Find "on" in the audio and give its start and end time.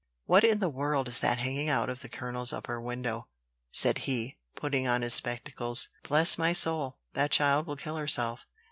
4.87-5.03